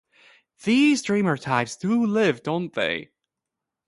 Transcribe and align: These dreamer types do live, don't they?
These 0.63 1.03
dreamer 1.03 1.37
types 1.37 1.77
do 1.77 2.03
live, 2.07 2.41
don't 2.41 2.73
they? 2.73 3.11